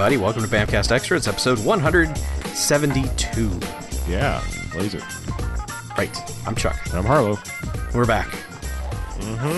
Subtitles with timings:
[0.00, 0.16] everybody.
[0.16, 1.16] Welcome to Bamcast Extra.
[1.16, 3.60] It's episode 172.
[4.08, 4.40] Yeah,
[4.76, 5.02] Laser.
[5.98, 6.16] Right.
[6.46, 6.78] I'm Chuck.
[6.94, 7.36] I'm Harlow.
[7.92, 8.28] We're back.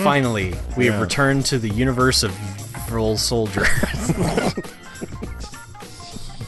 [0.03, 2.35] Finally, we have returned to the universe of
[2.91, 3.65] Roll Soldier.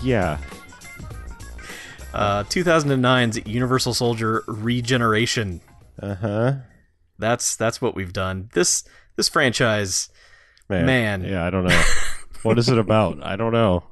[0.01, 0.39] Yeah.
[2.15, 5.61] uh, 2009's Universal Soldier Regeneration.
[6.01, 6.53] Uh huh.
[7.19, 8.49] That's that's what we've done.
[8.53, 8.85] This
[9.17, 10.09] this franchise,
[10.67, 10.87] Man.
[10.87, 11.23] Man.
[11.23, 11.83] Yeah, I don't know.
[12.43, 13.23] what is it about?
[13.25, 13.83] I don't know.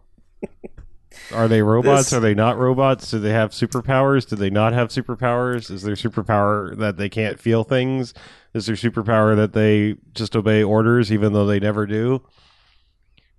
[1.33, 2.05] Are they robots?
[2.05, 3.11] This- Are they not robots?
[3.11, 4.27] Do they have superpowers?
[4.27, 5.69] Do they not have superpowers?
[5.69, 8.13] Is their superpower that they can't feel things?
[8.53, 12.21] Is their superpower that they just obey orders even though they never do?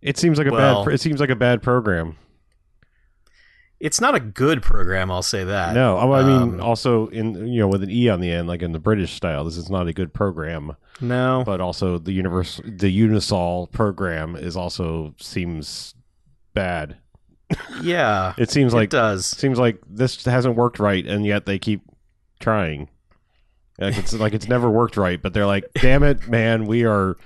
[0.01, 0.95] It seems like a Well- bad.
[0.95, 2.17] It seems like a bad program.
[3.83, 5.11] It's not a good program.
[5.11, 5.75] I'll say that.
[5.75, 8.47] No, I I mean Um, also in you know with an e on the end,
[8.49, 9.45] like in the British style.
[9.45, 10.77] This is not a good program.
[11.01, 11.43] no.
[11.45, 15.95] but also the universe the unisol program is also seems
[16.55, 16.97] bad
[17.83, 19.27] yeah, it seems like it does.
[19.27, 21.83] seems like this hasn't worked right and yet they keep
[22.41, 22.89] trying
[23.79, 27.17] like it's like it's never worked right but they're like damn it man we are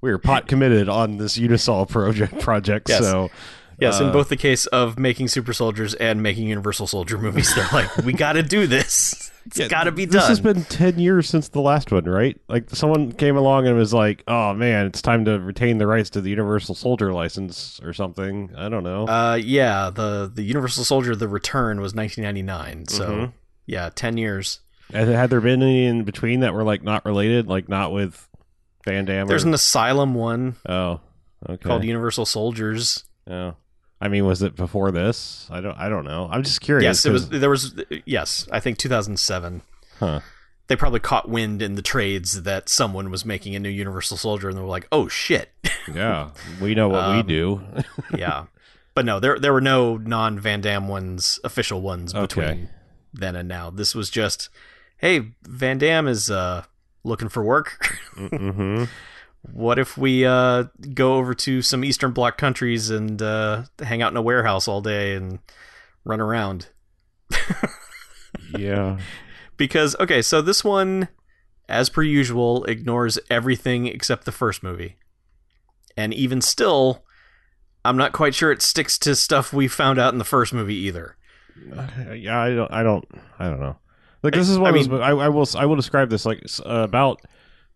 [0.00, 3.00] we are pot committed on this unisol project project Yes.
[3.00, 3.30] so
[3.78, 7.54] Yes, in uh, both the case of making super soldiers and making Universal Soldier movies,
[7.54, 9.30] they're like, we got to do this.
[9.46, 10.14] It's Yeah, got to be done.
[10.14, 13.76] this has been 10 years since the last one right like someone came along and
[13.76, 17.78] was like oh man it's time to retain the rights to the universal soldier license
[17.84, 22.88] or something i don't know uh, yeah, the the Universal Soldier: The Return was 1999.
[22.88, 23.32] So Mhm.
[23.66, 24.58] yeah, 10 years.
[24.92, 28.28] And had there been any in between that were like not related, like not with
[28.84, 29.28] Van Damme?
[29.28, 30.98] There's or, an Asylum one oh,
[31.48, 31.68] okay.
[31.68, 33.04] called Universal Soldiers.
[33.30, 33.54] oh.
[34.00, 35.46] I mean, was it before this?
[35.50, 35.76] I don't.
[35.78, 36.28] I don't know.
[36.30, 36.84] I'm just curious.
[36.84, 37.28] Yes, it was.
[37.30, 37.74] There was.
[38.04, 39.62] Yes, I think 2007.
[39.98, 40.20] Huh.
[40.68, 44.48] They probably caught wind in the trades that someone was making a new Universal Soldier,
[44.48, 45.50] and they were like, "Oh shit!"
[45.94, 46.30] Yeah,
[46.60, 47.60] we know what we Um, do.
[48.18, 48.46] yeah,
[48.94, 52.68] but no, there there were no non Van Damme ones, official ones between Okay.
[53.14, 53.70] then and now.
[53.70, 54.48] This was just,
[54.98, 56.64] hey, Van Damme is uh,
[57.04, 57.86] looking for work.
[58.16, 58.84] hmm
[59.52, 60.64] what if we uh,
[60.94, 64.80] go over to some Eastern Bloc countries and uh, hang out in a warehouse all
[64.80, 65.38] day and
[66.04, 66.68] run around?
[68.56, 68.98] Yeah.
[69.56, 71.08] Because okay, so this one,
[71.66, 74.96] as per usual, ignores everything except the first movie,
[75.96, 77.02] and even still,
[77.82, 80.74] I'm not quite sure it sticks to stuff we found out in the first movie
[80.74, 81.16] either.
[82.12, 82.38] yeah.
[82.38, 82.70] I don't.
[82.70, 83.08] I don't.
[83.38, 83.78] I don't know.
[84.22, 84.74] Like this is one.
[84.74, 85.48] I of those, I, I will.
[85.56, 87.22] I will describe this like uh, about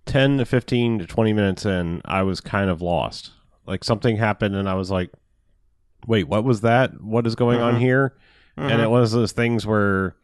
[0.06, 2.00] ten to fifteen to twenty minutes in.
[2.04, 3.30] I was kind of lost.
[3.66, 5.10] Like something happened, and I was like,
[6.06, 7.00] "Wait, what was that?
[7.02, 7.78] What is going on Mhm.
[7.80, 8.14] here?"
[8.56, 8.84] and Mhm.
[8.84, 10.16] it was those things where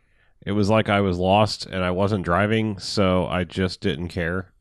[0.45, 4.53] it was like I was lost and I wasn't driving, so I just didn't care.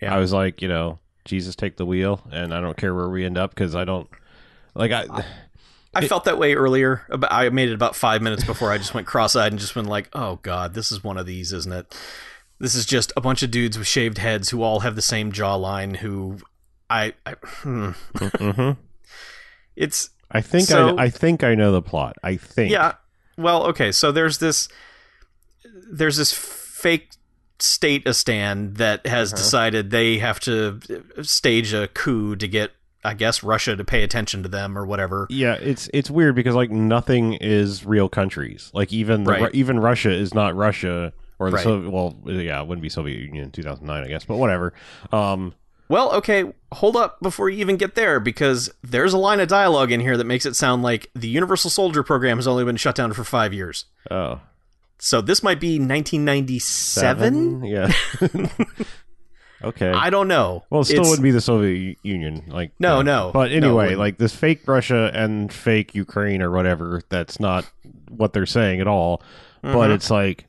[0.00, 0.14] Yeah.
[0.14, 3.24] I was like, you know, Jesus, take the wheel, and I don't care where we
[3.24, 4.08] end up because I don't
[4.74, 5.06] like I.
[5.96, 7.02] I felt that way earlier.
[7.08, 9.88] About I made it about five minutes before I just went cross-eyed and just went
[9.88, 11.96] like, "Oh God, this is one of these, isn't it?
[12.58, 15.32] This is just a bunch of dudes with shaved heads who all have the same
[15.32, 15.96] jawline.
[15.96, 16.38] Who
[16.88, 17.90] I, I hmm.
[18.14, 18.76] Mhm.
[19.76, 22.16] it's I think So- I, I think I know the plot.
[22.22, 22.70] I think.
[22.72, 22.94] Yeah.
[23.36, 23.90] Well, okay.
[23.92, 24.68] So there's this
[25.92, 27.10] there's this fake
[27.58, 29.42] state a stand that has Uh-huh.
[29.42, 30.80] decided they have to
[31.22, 32.72] stage a coup to get
[33.06, 35.26] I guess Russia to pay attention to them or whatever.
[35.28, 38.70] Yeah, it's it's weird because like nothing is real countries.
[38.72, 39.54] Like even the, Right.
[39.54, 41.64] Even Russia is not Russia or the Right.
[41.64, 41.90] Soviet.
[41.90, 44.24] Well, yeah, it wouldn't be Soviet Union in two thousand nine, I guess.
[44.24, 44.72] But whatever.
[45.12, 45.54] Um,
[45.88, 49.92] Well, okay, hold up before you even get there because there's a line of dialogue
[49.92, 52.94] in here that makes it sound like the Universal Soldier program has only been shut
[52.94, 53.84] down for 5 years.
[54.10, 54.40] oh,
[54.98, 57.64] So this might be 1997?
[57.64, 57.92] Yeah.
[59.62, 59.90] okay.
[59.90, 60.64] I don't know.
[60.70, 62.44] Well, it still It's- wouldn't be the Soviet Union.
[62.48, 63.30] Like No, uh, no.
[63.32, 63.98] But anyway, wouldn't.
[63.98, 67.02] like this fake Russia and fake Ukraine or whatever.
[67.08, 67.70] That's not
[68.08, 69.22] what they're saying at all.
[69.62, 69.94] But Mhm.
[69.94, 70.46] it's like,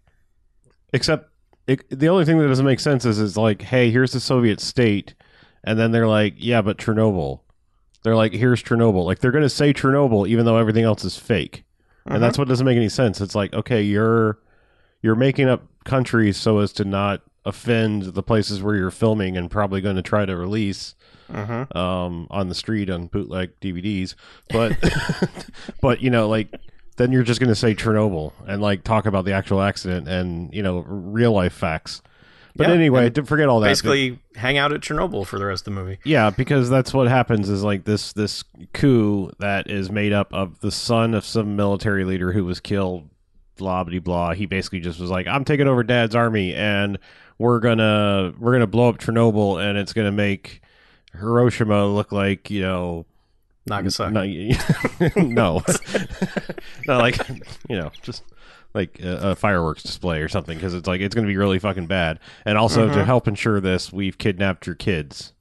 [0.95, 1.29] except
[1.67, 4.59] it, the only thing that doesn't make sense is it's like, hey, here's the Soviet
[4.59, 5.13] state,
[5.63, 7.41] and then they're like, yeah, but Chernobyl.
[8.03, 9.03] They're like, here's Chernobyl.
[9.05, 11.63] Like they're gonna say Chernobyl even though everything else is fake,
[12.05, 13.19] and that's what doesn't make any sense.
[13.21, 14.39] It's like, okay, you're
[15.01, 19.49] you're making up countries so as to not offend the places where you're filming and
[19.51, 20.95] probably going to try to release
[21.31, 21.75] Mhm.
[21.75, 24.13] um, on the street on bootleg DVDs.
[24.49, 24.73] But
[25.81, 26.53] but you know, like
[26.97, 30.53] then you're just going to say Chernobyl and like talk about the actual accident and
[30.53, 32.01] you know real life facts.
[32.57, 33.67] But Yeah, anyway, forget all that.
[33.67, 35.99] Basically, hang out at Chernobyl for the rest of the movie.
[36.05, 40.61] Yeah, because that's what happens is like this this coup that is made up of
[40.61, 43.09] the son of some military leader who was killed,
[43.57, 44.33] blah blah blah.
[44.33, 46.97] He basically just was like, I'm taking over dad's army and
[47.37, 50.61] we're gonna we're gonna blow up Chernobyl and it's gonna make
[51.11, 53.05] Hiroshima look like, you know,
[53.67, 54.55] Nagasaki.
[55.15, 55.61] No, no,
[56.87, 57.17] no, like
[57.69, 58.23] you know, just
[58.73, 61.59] like a, a fireworks display or something because it's like it's going to be really
[61.59, 62.19] fucking bad.
[62.45, 63.05] And also to Mhm.
[63.05, 65.33] help ensure this, we've kidnapped your kids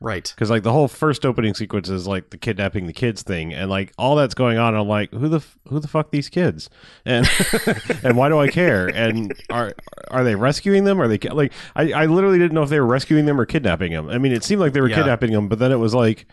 [0.00, 0.32] Right.
[0.34, 3.68] because like the whole first opening sequence is like the kidnapping the kids thing, and
[3.70, 4.74] like all that's going on.
[4.74, 6.70] I'm like, who the f- who the fuck these kids,
[7.04, 7.28] and
[8.04, 8.86] and why do I care?
[8.88, 9.72] And are
[10.10, 11.00] are they rescuing them?
[11.00, 13.92] Are they like I I literally didn't know if they were rescuing them or kidnapping
[13.92, 14.08] them.
[14.08, 14.96] I mean, it seemed like they were Yeah.
[14.96, 16.26] kidnapping them, but then it was like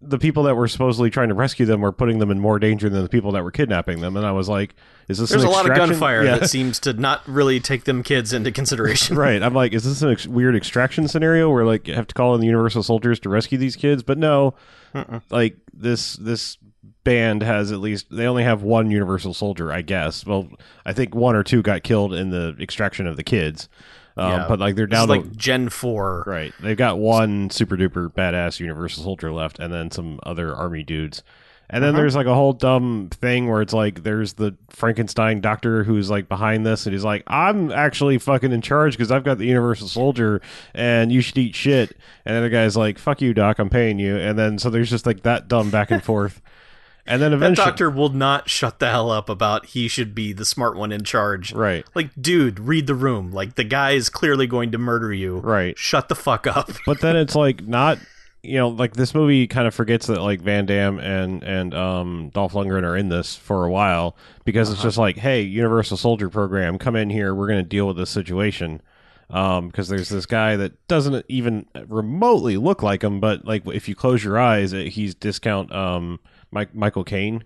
[0.00, 2.88] the people that were supposedly trying to rescue them were putting them in more danger
[2.88, 4.16] than the people that were kidnapping them.
[4.16, 4.74] And I was like,
[5.08, 6.38] is this There's a lot of gunfire Yeah.
[6.38, 9.16] that seems to not really take them kids into consideration.
[9.18, 9.42] right.
[9.42, 12.34] I'm like, is this an ex- weird extraction scenario where like you have to call
[12.36, 14.02] in the Universal Soldiers to rescue these kids?
[14.04, 14.54] But no,
[15.30, 16.58] like this this
[17.04, 20.24] band has at least they only have one Universal Soldier, I guess.
[20.24, 20.48] Well,
[20.86, 23.68] I think one or two got killed in the extraction of the kids,
[24.18, 24.46] um, Yeah.
[24.48, 26.24] but like they're down like to Gen 4.
[26.26, 26.52] right.
[26.60, 31.22] They've got one super duper badass Universal Soldier left, and then some other army dudes.
[31.70, 31.98] And then Uh-huh.
[32.00, 36.26] there's like a whole dumb thing where it's like there's the Frankenstein doctor who's like
[36.26, 39.88] behind this, and he's like, "I'm actually fucking in charge because I've got the Universal
[39.88, 40.40] Soldier,
[40.74, 41.94] and you should eat shit."
[42.24, 44.88] And then the guy's like, "Fuck you, doc, I'm paying you." And then so there's
[44.88, 46.40] just like that dumb back and forth.
[47.08, 50.44] And then That doctor will not shut the hell up about he should be the
[50.44, 51.52] smart one in charge.
[51.54, 53.32] right, Like, dude, read the room.
[53.32, 55.38] Like, the guy is clearly going to murder you.
[55.38, 55.76] right.
[55.78, 56.70] Shut the fuck up.
[56.86, 57.98] but then it's like not
[58.42, 62.30] you know like this movie kind of forgets that like Van Damme and and um
[62.32, 64.88] Dolph Lundgren are in this for a while because it's Uh-huh.
[64.88, 68.10] just like hey Universal Soldier program come in here we're going to deal with this
[68.10, 68.80] situation
[69.30, 73.88] um because there's this guy that doesn't even remotely look like him but like if
[73.88, 77.44] you close your eyes he's discount um Mike, Michael Caine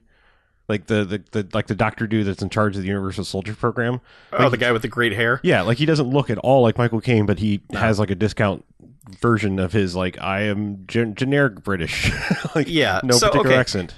[0.69, 3.55] like the, the the like the doctor dude that's in charge of the Universal Soldier
[3.55, 4.01] program
[4.33, 5.41] Oh, the guy with the great hair.
[5.43, 7.81] yeah, like he doesn't look at all like Michael Caine, but he No.
[7.81, 8.65] has like a discount
[9.21, 12.13] version of his like I am gen- generic British,
[12.55, 13.01] like Yeah.
[13.03, 13.59] no so, particular okay.
[13.61, 13.95] accent.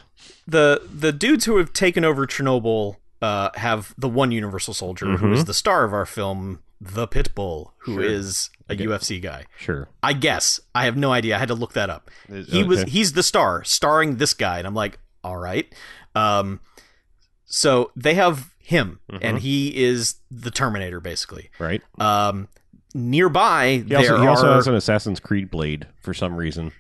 [0.49, 5.29] the the dudes who have taken over Chernobyl uh, have the one Universal Soldier who
[5.29, 5.35] Mhm.
[5.35, 6.61] is the star of our film,
[6.93, 8.65] the Pitbull, who is Sure.
[8.69, 8.85] a Okay.
[8.87, 9.45] UFC guy.
[9.59, 11.37] Sure, I guess I have no idea.
[11.37, 12.11] I had to look that up.
[12.29, 15.73] Is- He was he's the star, starring this guy, and I'm like, all right.
[16.15, 16.61] Um,
[17.47, 19.19] so they have him, Mhm.
[19.23, 21.51] and he is the Terminator, basically.
[21.59, 21.83] right.
[21.99, 22.49] Um,
[22.95, 24.55] nearby, He also, there he also are.
[24.55, 26.73] has an Assassin's Creed blade for some reason.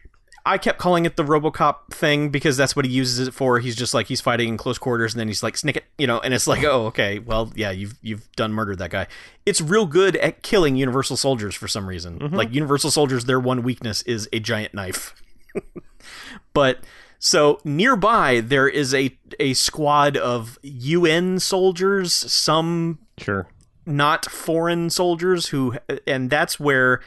[0.47, 3.61] I kept calling it the RoboCop thing because that's what he uses it for.
[3.61, 6.07] He's just like he's fighting in close quarters, and then he's like snick it, you
[6.07, 9.07] know, and it's like, oh, okay, well, yeah, you've you've done murdered that guy.
[9.47, 12.19] It's real good at killing Universal soldiers for some reason.
[12.19, 12.33] Mhm.
[12.35, 15.15] Like Universal soldiers, their one weakness is a giant knife.
[16.53, 16.81] but
[17.19, 23.47] so nearby there is a a squad of UN soldiers, some Sure,
[23.87, 25.77] not foreign soldiers who
[26.07, 27.01] and that's where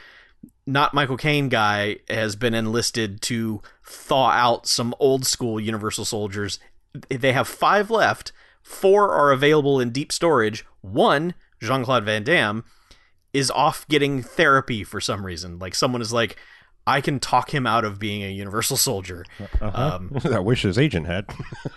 [0.68, 6.60] not Michael Caine guy has been enlisted to thaw out some old school universal soldiers.
[7.08, 8.32] They have 5 left.
[8.62, 10.66] 4 are available in deep storage.
[10.82, 11.32] One
[11.62, 12.64] Jean-Claude Van Damme
[13.32, 15.58] is off getting therapy for some reason.
[15.58, 16.36] Like someone is like
[16.86, 19.24] I can talk him out of being a universal soldier.
[19.40, 19.96] Uh-huh.
[19.96, 21.26] Um, I wish his agent had.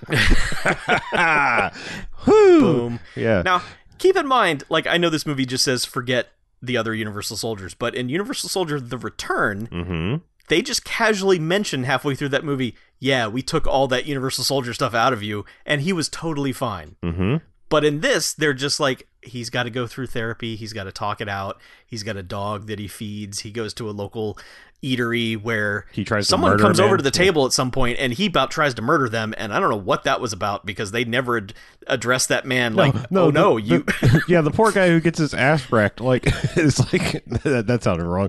[2.25, 2.99] Boom.
[3.15, 3.61] Yeah, Now,
[3.99, 6.27] keep in mind, like I know this movie just says forget
[6.61, 10.15] the other Universal Soldiers, but in Universal Soldier: The Return, mm-hmm.
[10.47, 14.73] they just casually mention halfway through that movie, "Yeah, we took all that Universal Soldier
[14.73, 17.37] stuff out of you, and he was totally fine." Mm-hmm.
[17.71, 20.55] But in this, they're just like, he's got to go through therapy.
[20.57, 21.59] He's got to talk it out.
[21.87, 23.39] He's got a dog that he feeds.
[23.39, 24.37] He goes to a local
[24.83, 28.11] eatery where He tries to someone comes over to the table at some point and
[28.11, 29.33] he about tries to murder them.
[29.37, 31.53] And I don't know what that was about because they never ad-
[31.87, 33.85] addressed that man like, oh the- no, the- you.
[34.27, 36.23] yeah, the poor guy who gets his ass wrecked, like
[36.57, 38.27] it's like that, that sounded wrong.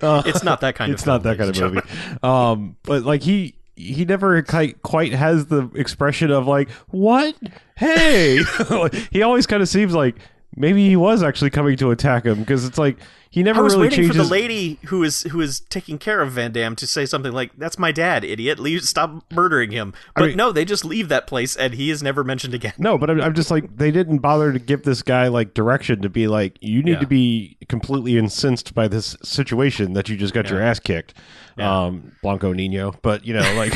[0.00, 1.06] Uh, it's not that kind it's of.
[1.08, 2.20] not film, that kind of movie.
[2.22, 7.36] Um, but like he he never quite has the expression of like what
[7.76, 8.40] hey.
[9.10, 10.16] he always kind of seems like
[10.56, 12.98] maybe he was actually coming to attack him because it's like
[13.34, 14.16] he never I was really waiting changes.
[14.16, 17.32] for the lady who is who is taking care of Van Damme to say something
[17.32, 18.60] like, "That's my dad, idiot.
[18.60, 22.00] Leave, stop murdering him." But mean- no, they just leave that place, and he is
[22.00, 22.74] never mentioned again.
[22.78, 26.00] no, but I'm, I'm just like they didn't bother to give this guy like direction
[26.02, 26.98] to be like you need Yeah.
[27.00, 31.14] to be completely incensed by this situation that you just got your ass kicked,
[31.58, 31.86] Yeah.
[31.86, 32.94] um, Blanco Nino.
[33.02, 33.72] But you know, like,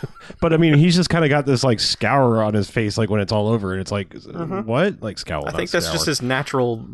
[0.40, 3.08] but I mean, he's just kind of got this like scour on his face, like
[3.10, 4.14] when it's all over, and it's like
[4.64, 5.42] what, like scowl.
[5.44, 5.54] Mm-hmm.
[5.54, 5.94] I think that's scour.
[5.94, 6.84] just his natural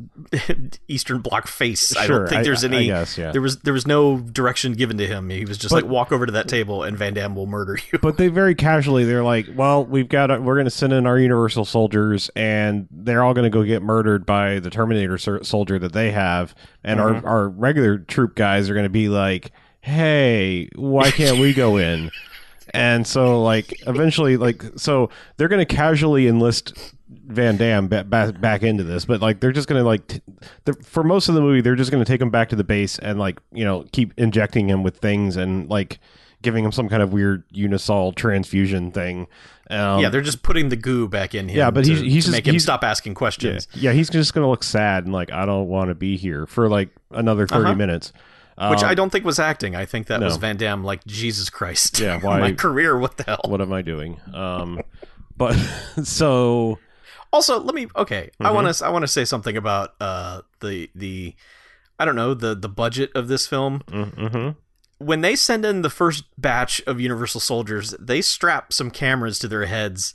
[0.88, 1.96] Eastern Bloc face.
[2.04, 2.76] I don't think there's I- any.
[2.92, 3.32] I guess, yeah.
[3.32, 5.30] There was there was no direction given to him.
[5.30, 7.78] He was just But- like walk over to that table and Van Damme will murder
[7.92, 7.98] you.
[7.98, 11.06] But they very casually they're like, well, we've got a, we're going to send in
[11.06, 15.44] our Universal soldiers, and they're all going to go get murdered by the Terminator ser-
[15.44, 16.54] soldier that they have,
[16.84, 17.02] and Mhm.
[17.24, 21.76] our our regular troop guys are going to be like, hey, why can't we go
[21.76, 22.10] in?
[22.74, 26.94] And so, like, eventually, like, so they're going to casually enlist
[27.32, 30.20] Van Damme ba- ba- back into this, but like, they're just going to like, t-
[30.82, 32.98] for most of the movie, they're just going to take him back to the base
[32.98, 35.98] and like, you know, keep injecting him with things and like
[36.42, 39.26] giving him some kind of weird unisol transfusion thing.
[39.70, 41.56] Um, yeah, they're just putting the goo back in him.
[41.56, 43.68] Yeah, but to, he's- he's just- make him he's- stop asking yeah, questions.
[43.74, 46.46] yeah, he's just going to look sad and like, I don't want to be here
[46.46, 47.74] for like another 30 Uh-huh.
[47.74, 48.12] minutes.
[48.70, 49.74] Which Um, I don't think was acting.
[49.74, 50.26] I think that no.
[50.26, 50.84] was Van Damme.
[50.84, 51.98] Like Jesus Christ.
[51.98, 52.98] Yeah, why- my career?
[52.98, 53.40] What the hell?
[53.46, 54.20] what am I doing?
[54.34, 54.78] Um,
[55.36, 55.54] but
[56.04, 56.78] so
[57.32, 57.86] Also, let me.
[57.96, 58.54] Okay, I Mhm.
[58.54, 58.84] want to.
[58.84, 61.34] I want to say something about uh the the.
[61.98, 63.82] I don't know the the budget of this film.
[63.90, 64.50] hmm
[64.98, 69.48] When they send in the first batch of Universal soldiers, they strap some cameras to
[69.48, 70.14] their heads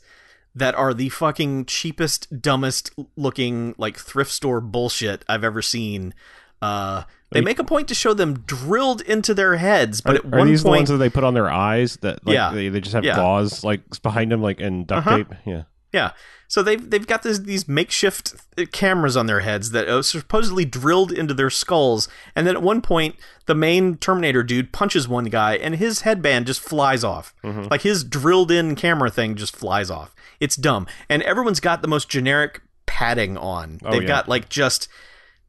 [0.56, 6.14] that are the fucking cheapest, dumbest looking like thrift store bullshit I've ever seen.
[6.62, 10.26] Uh, they make a point to show them drilled into their heads, but are, at
[10.34, 12.52] are one these the point, ones that they put on their eyes that like Yeah.
[12.52, 13.16] they, they just have Yeah.
[13.16, 15.18] gauze like behind them like and duct Uh-huh.
[15.18, 15.34] tape?
[15.46, 15.64] Yeah.
[15.94, 16.12] Yeah.
[16.50, 20.64] So they've they've got this, these makeshift uh, cameras on their heads that are supposedly
[20.64, 23.16] drilled into their skulls, and then at one point
[23.48, 27.34] the main Terminator dude punches one guy, and his headband just flies off.
[27.44, 27.70] Mhm.
[27.70, 30.16] Like his drilled in camera thing just flies off.
[30.40, 33.80] It's dumb, and everyone's got the most generic padding on.
[33.84, 34.08] Oh, They've yeah.
[34.08, 34.88] got like just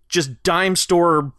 [0.08, 1.32] just dime store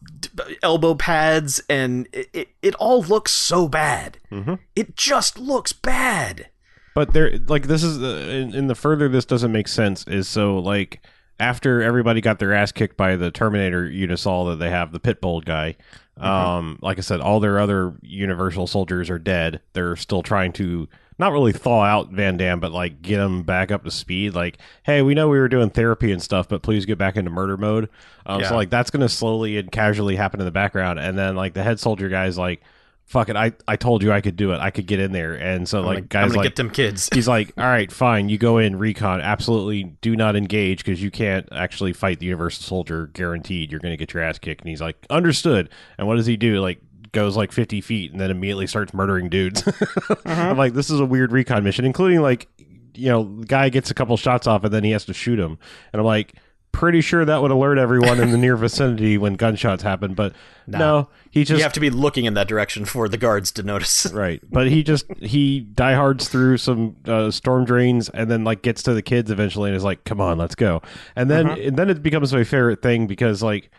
[0.63, 4.19] elbow pads, and it it, it all looks so bad.
[4.29, 6.47] hmm It just looks bad.
[6.95, 10.27] But there, like, this is the in, in the further this doesn't make sense is
[10.27, 11.01] so like
[11.39, 15.43] after everybody got their ass kicked by the Terminator Unisol that they have, the Pitbull
[15.43, 15.75] guy.
[16.17, 19.61] Um, like I said, all their other Universal soldiers are dead.
[19.71, 23.71] They're still trying to not really thaw out Van Damme, but like get him back
[23.71, 24.35] up to speed.
[24.35, 27.31] Like, hey, we know we were doing therapy and stuff, but please get back into
[27.31, 27.87] murder mode.
[28.25, 28.49] Um, Yeah.
[28.49, 31.63] So like that's gonna slowly and casually happen in the background, and then like the
[31.63, 32.61] head soldier guy's like.
[33.09, 33.35] Fuck it!
[33.35, 34.59] I, I told you I could do it.
[34.59, 36.69] I could get in there, and so I'm like gonna, guys I'm like get them
[36.69, 37.09] kids.
[37.11, 39.19] he's like, all right, fine, you go in recon.
[39.19, 43.07] Absolutely, do not engage because you can't actually fight the Universal Soldier.
[43.07, 44.61] Guaranteed, you're going to get your ass kicked.
[44.61, 45.69] And he's like, understood.
[45.97, 46.61] And what does he do?
[46.61, 49.63] Like, goes like 50 feet and then immediately starts murdering dudes.
[50.25, 50.49] Uh-huh.
[50.49, 52.47] I'm like, this is a weird recon mission, including like,
[52.93, 55.39] you know, the guy gets a couple shots off and then he has to shoot
[55.39, 55.57] him.
[55.91, 56.35] And I'm like,
[56.71, 60.13] pretty sure that would alert everyone in the near vicinity when gunshots happen.
[60.13, 60.33] But
[60.67, 60.77] Nah.
[60.77, 63.63] no, he just you have to be looking in that direction for the guards to
[63.63, 64.05] notice.
[64.13, 68.83] Right, but he just he diehards through some uh, storm drains and then like gets
[68.83, 70.81] to the kids eventually and is like, "Come on, let's go."
[71.15, 71.59] And then Uh-huh.
[71.61, 73.71] and then it becomes my favorite thing because like,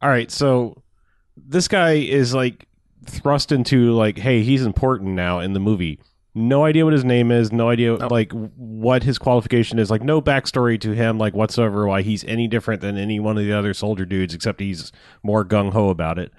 [0.00, 0.82] all right, so
[1.36, 2.66] this guy is like
[3.04, 5.98] thrust into like, hey, he's important now in the movie.
[6.34, 7.50] No idea what his name is.
[7.52, 9.90] No idea like what his qualification is.
[9.90, 11.18] Like no backstory to him.
[11.18, 11.86] Like whatsoever.
[11.86, 15.44] Why he's any different than any one of the other soldier dudes, except he's more
[15.44, 16.32] gung ho about it.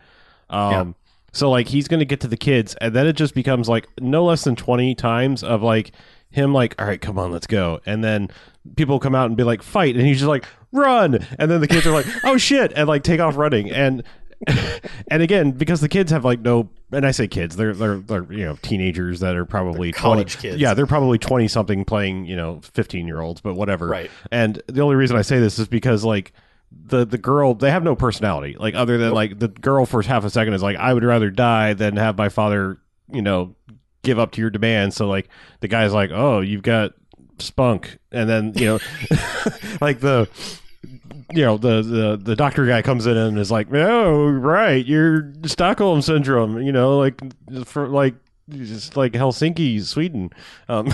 [0.49, 0.85] Um, Yeah.
[1.33, 4.23] so like he's gonna get to the kids, and then it just becomes like no
[4.25, 5.91] less than twenty times of like
[6.29, 8.29] him like, all right, come on, let's go, and then
[8.77, 11.67] people come out and be like, fight, and he's just like, run, and then the
[11.67, 14.01] kids are like, oh shit, and like take off running, and
[15.07, 18.31] and again because the kids have like no, and I say kids, they're they're, they're
[18.33, 20.61] you know teenagers that are probably They're college 20 kids.
[20.61, 24.11] yeah, they're probably twenty something playing you know fifteen year olds, but whatever, Right.
[24.31, 26.33] and the only reason I say this is because like
[26.71, 30.23] the the girl they have no personality like other than like the girl for half
[30.23, 32.77] a second is like I would rather die than have my father
[33.11, 33.55] you know
[34.03, 34.95] give up to your demands.
[34.95, 35.27] So like
[35.59, 36.93] the guy's like oh you've got
[37.39, 38.79] spunk and then you know
[39.81, 40.29] like the
[41.33, 45.33] you know the, the the doctor guy comes in and is like oh right you're
[45.45, 47.19] Stockholm syndrome you know like
[47.65, 48.15] for like
[48.49, 50.29] just like Helsinki Sweden
[50.67, 50.87] um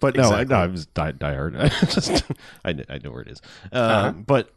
[0.00, 0.44] but no I, Exactly.
[0.46, 2.24] no I was die, die hard I just
[2.64, 3.40] I, I know where it is
[3.72, 4.12] uh, Uh-huh.
[4.12, 4.50] but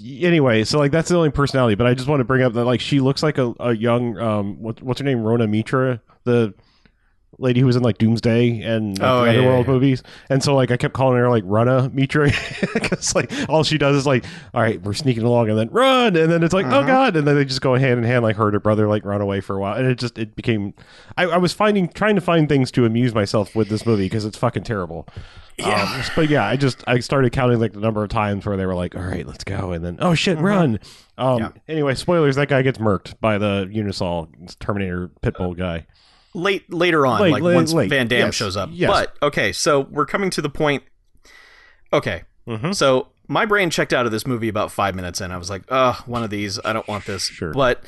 [0.00, 2.64] anyway so like that's the only personality but I just want to bring up that
[2.64, 6.54] like she looks like a, a young um what, what's her name Rona Mitra the
[7.40, 9.66] lady who was in like Doomsday and like, Oh, the yeah, yeah, yeah.
[9.66, 12.30] movies and so like I kept calling her like Runa Mitra
[12.74, 16.16] because like all she does is like all right we're sneaking along and then run
[16.16, 16.86] and then it's like oh Uh-huh.
[16.86, 19.04] god and then they just go hand in hand like her and her brother like
[19.04, 20.74] run away for a while and it just it became
[21.16, 24.24] I, I was finding trying to find things to amuse myself with this movie because
[24.24, 25.06] it's fucking terrible
[25.58, 25.82] Yeah.
[25.82, 28.66] um, but yeah I just I started counting like the number of times where they
[28.66, 30.80] were like all right let's go and then oh shit run
[31.18, 31.38] um.
[31.38, 31.48] Yeah.
[31.68, 34.28] anyway spoilers that guy gets murked by the Unisol
[34.58, 35.86] Terminator Pitbull guy
[36.34, 37.90] late later on, Late, like late, once late.
[37.90, 38.34] Van Damme Yes.
[38.34, 38.70] shows up.
[38.72, 38.90] Yes.
[38.90, 40.82] But okay, so we're coming to the point.
[41.92, 42.74] Okay, Mhm.
[42.74, 45.30] so my brain checked out of this movie about five minutes in.
[45.32, 46.58] I was like, "Oh, one of these.
[46.64, 47.52] I don't want this." Sure.
[47.52, 47.82] But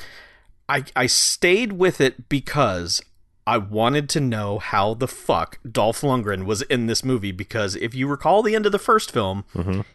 [0.68, 3.02] I I stayed with it because
[3.46, 7.94] I wanted to know how the fuck Dolph Lundgren was in this movie because if
[7.94, 9.44] you recall the end of the first film,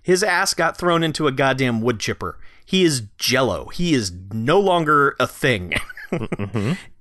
[0.02, 2.38] his ass got thrown into a goddamn wood chipper.
[2.66, 3.70] He is jello.
[3.70, 5.74] He is no longer a thing.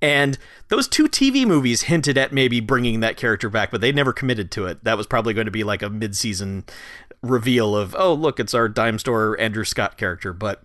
[0.01, 4.13] And those two TV movies hinted at maybe bringing that character back, but they never
[4.13, 4.85] committed to it.
[4.85, 6.65] That was probably going to be like a mid-season
[7.23, 10.33] reveal of, oh, look, it's our dime store Andrew Scott character.
[10.33, 10.63] But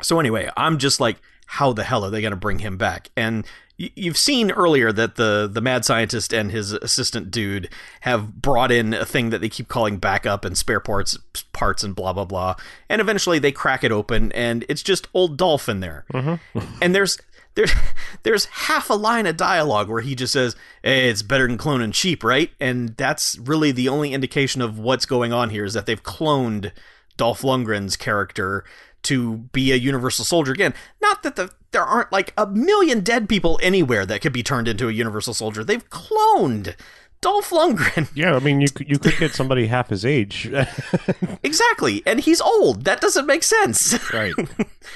[0.00, 1.16] so anyway, I'm just like,
[1.46, 3.10] how the hell are they going to bring him back?
[3.16, 3.44] And
[3.78, 7.68] y- you've seen earlier that the the mad scientist and his assistant dude
[8.02, 11.18] have brought in a thing that they keep calling backup and spare parts
[11.52, 12.54] parts and blah blah blah.
[12.88, 16.06] And eventually they crack it open and it's just old Dolph in there.
[16.14, 16.58] Mm-hmm.
[16.80, 17.18] and there's
[17.54, 17.72] there's
[18.22, 21.94] there's half a line of dialogue where he just says, "Hey, it's better than cloning
[21.94, 25.86] sheep, right?" And that's really the only indication of what's going on here is that
[25.86, 26.72] they've cloned
[27.16, 28.64] Dolph Lundgren's character
[29.02, 30.74] to be a Universal Soldier again.
[31.00, 34.68] Not that the there aren't like a million dead people anywhere that could be turned
[34.68, 35.64] into a Universal Soldier.
[35.64, 36.74] They've cloned
[37.22, 38.08] Dolph Lundgren.
[38.14, 40.52] Yeah, I mean, you could- you could get somebody half his age,
[41.42, 42.02] exactly.
[42.04, 42.84] And he's old.
[42.84, 43.98] That doesn't make sense.
[44.12, 44.34] right?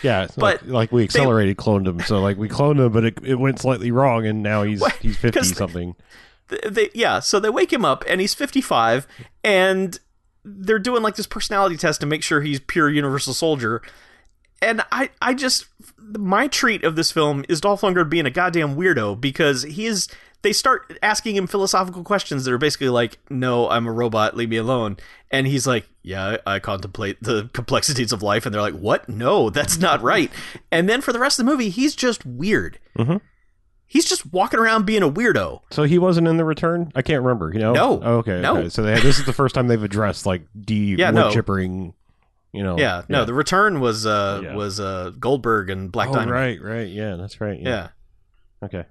[0.02, 3.18] Yeah, But like, like we accelerated cloned him, so like we cloned him, but it,
[3.24, 5.94] it went slightly wrong, and now he's he's fifty something.
[6.48, 9.06] Th- they, yeah, so they wake him up and he's 55
[9.42, 9.98] and
[10.44, 13.82] they're doing like this personality test to make sure he's pure universal soldier.
[14.62, 15.66] And I I just
[15.98, 20.06] my treat of this film is Dolph Lundgren being a goddamn weirdo because he is
[20.42, 24.48] they start asking him philosophical questions that are basically like, "No, I'm a robot, leave
[24.50, 24.96] me alone."
[25.30, 29.08] And he's like, "Yeah, I, contemplate the complexities of life." And they're like, "What?
[29.08, 30.30] No, that's not right."
[30.70, 32.78] and then for the rest of the movie, he's just weird.
[32.98, 33.20] Mhm.
[33.88, 35.60] He's just walking around being a weirdo.
[35.70, 36.90] So he wasn't in the return.
[36.96, 37.52] I can't remember.
[37.52, 37.72] You know?
[37.72, 38.00] No.
[38.02, 38.40] Oh, okay.
[38.40, 38.56] No.
[38.56, 38.68] Okay.
[38.68, 41.30] So they, this is the first time they've addressed like de Yeah, wood no.
[41.30, 41.94] chippering.
[42.52, 42.76] You know?
[42.78, 44.54] Yeah, no, the return was uh Yeah.
[44.56, 46.30] was uh Goldberg and Black oh, Diamond.
[46.32, 46.88] right, right.
[46.88, 47.60] Yeah, that's right.
[47.60, 47.68] Yeah.
[47.68, 47.88] Yeah.
[48.64, 48.84] Okay.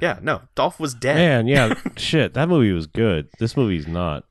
[0.00, 0.18] Yeah.
[0.22, 1.16] no, Dolph was dead.
[1.16, 1.74] Man, yeah.
[1.96, 3.28] shit, that movie was good.
[3.38, 4.24] This movie's not.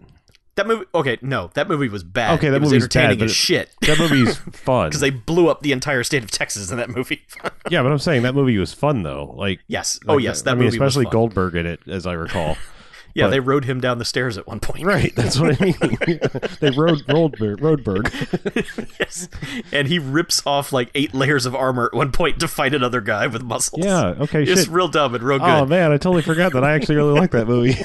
[0.55, 2.37] That movie okay, no, that movie was bad.
[2.37, 3.69] Okay, that it was movie's bad, entertaining but as shit.
[3.81, 4.89] That movie's fun.
[4.89, 7.25] Because they blew up the entire state of Texas in that movie.
[7.69, 9.33] yeah, but I'm saying that movie was fun though.
[9.37, 9.99] Like, yes.
[10.07, 11.05] oh like, yes, that I mean, movie especially.
[11.05, 12.57] Goldberg in it, as I recall.
[13.13, 14.85] Yeah, but- they rode him down the stairs at one point.
[14.85, 15.75] right, that's what I mean.
[16.59, 18.93] they rode Roldberg, Roadberg.
[18.99, 19.27] yes.
[19.71, 23.01] And he rips off like eight layers of armor at one point to fight another
[23.01, 23.83] guy with muscles.
[23.85, 24.09] Yeah.
[24.19, 24.43] Okay.
[24.43, 24.69] It's shit.
[24.69, 25.47] real dumb and real good.
[25.49, 27.75] Oh man, I totally forgot that I actually really like that movie,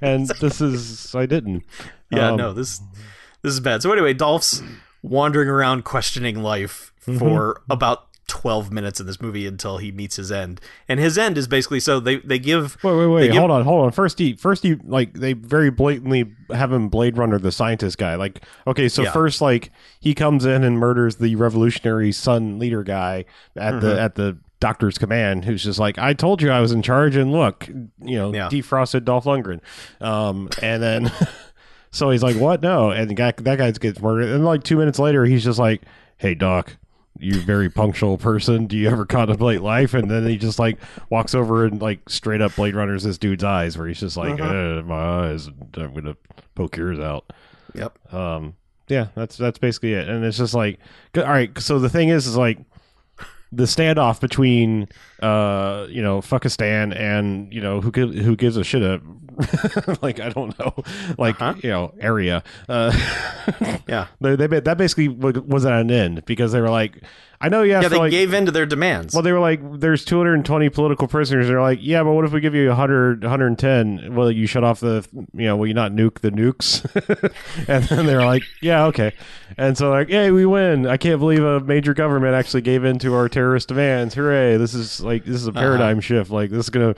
[0.00, 1.64] and this is I didn't.
[2.10, 2.80] Yeah, Um, no, this
[3.42, 3.82] this is bad.
[3.82, 4.62] So anyway, Dolph's
[5.02, 7.18] wandering around questioning life Mm-hmm.
[7.18, 10.60] for about twelve minutes in this movie until he meets his end.
[10.88, 13.26] And his end is basically so they they give Wait, wait, wait!
[13.32, 13.92] give- Hold on, hold on.
[13.92, 18.14] First, he first he like they very blatantly have him Blade Runner, the scientist guy.
[18.14, 19.12] Like, okay, so Yeah.
[19.12, 23.24] first, like he comes in and murders the revolutionary sun leader guy
[23.56, 23.86] at Mm-hmm.
[23.86, 27.16] the at the doctor's command, who's just like, "I told you I was in charge,"
[27.16, 27.66] and look,
[28.00, 28.48] you know, Yeah.
[28.48, 29.60] defrosted Dolph Lundgren,
[30.00, 31.12] um, and then.
[31.94, 32.62] So he's like, "What?
[32.62, 34.30] No!" And the guy, that guy gets murdered.
[34.30, 35.82] And like two minutes later, he's just like,
[36.16, 36.78] "Hey, Doc,
[37.18, 38.66] you very punctual person.
[38.66, 40.78] Do you ever contemplate life?" And then he just like
[41.10, 44.40] walks over and like straight up Blade Runners this dude's eyes, where he's just like,
[44.40, 44.78] Uh-huh.
[44.78, 46.16] "Uh, "My eyes, I'm gonna
[46.54, 47.32] poke yours out."
[47.74, 48.12] Yep.
[48.14, 48.54] Um,
[48.88, 50.08] yeah, that's that's basically it.
[50.08, 50.78] And it's just like,
[51.16, 51.56] all right.
[51.58, 52.58] So the thing is, is like
[53.54, 54.88] the standoff between
[55.20, 59.00] uh you know fuckistan and you know who who gives a shit a
[60.02, 60.74] like I don't know
[61.18, 61.54] like Uh-huh.
[61.62, 62.92] you know area uh
[63.88, 64.06] Yeah.
[64.20, 67.02] they, they that basically was at an end because they were like
[67.40, 69.12] I know you have Yeah, they like gave in to their demands.
[69.14, 72.38] well, they were like, "There's 220 political prisoners." They're like, "Yeah, but what if we
[72.40, 74.14] give you 100, 110?
[74.14, 76.84] Will you shut off the, you know, will you not nuke the nukes?"
[77.68, 79.12] and then they're like, "Yeah, okay."
[79.58, 80.86] And so like, "Hey, we win!
[80.86, 84.14] I can't believe a major government actually gave in to our terrorist demands!
[84.14, 84.56] Hooray!
[84.56, 86.30] This is like this is a paradigm shift.
[86.30, 86.94] Like this is gonna,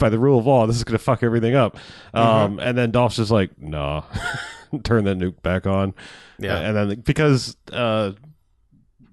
[0.00, 1.65] by the rule of law, this is gonna fuck everything up."
[2.14, 4.02] Um, and then Dolph's just like, "Nah."
[4.82, 5.94] Turn the nuke back on,
[6.38, 6.58] Yeah.
[6.58, 8.12] and then because uh,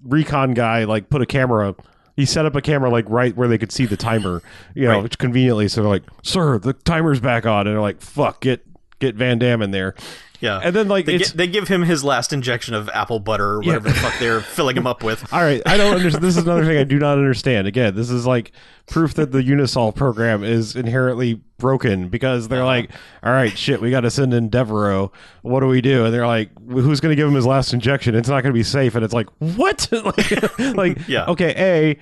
[0.04, 1.74] recon guy like put a camera
[2.16, 4.42] he set up a camera like right where they could see the timer
[4.74, 5.02] you know Right.
[5.02, 8.66] which conveniently so they're like sir the timer's back on and they're like fuck get
[8.98, 9.94] get van damme in there
[10.40, 10.60] yeah.
[10.62, 13.88] and then like they, they give him his last injection of apple butter or whatever
[13.88, 15.32] the fuck they're filling him up with.
[15.32, 18.10] all right i don't understand this is another thing i do not understand again this
[18.10, 18.52] is like
[18.86, 22.90] proof that the unisol program is inherently broken because they're like
[23.22, 25.12] all right shit we got to send in deveraux.
[25.42, 26.04] What do we do?
[26.04, 28.14] And they're like who's going to give him his last injection?
[28.14, 28.94] It's not going to be safe.
[28.94, 29.88] And it's like what?
[30.04, 31.26] Like, like Yeah.
[31.26, 31.98] okay a